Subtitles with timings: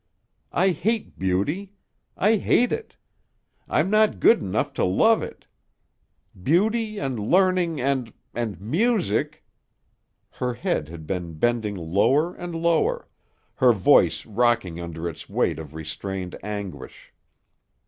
[0.51, 1.73] I hate beauty.
[2.17, 2.95] I hate it.
[3.69, 5.45] I'm not good enough to love it.
[6.41, 9.45] Beauty and learning and and music"
[10.31, 13.09] Her head had been bending lower and lower,
[13.57, 17.13] her voice rocking under its weight of restrained anguish.